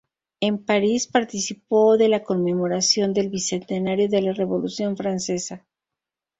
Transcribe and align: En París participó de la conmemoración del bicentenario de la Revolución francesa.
En 0.39 0.57
París 0.57 1.05
participó 1.05 1.95
de 1.95 2.09
la 2.09 2.23
conmemoración 2.23 3.13
del 3.13 3.29
bicentenario 3.29 4.09
de 4.09 4.23
la 4.23 4.33
Revolución 4.33 4.97
francesa. 4.97 5.63